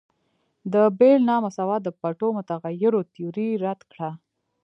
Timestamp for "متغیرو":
2.37-2.99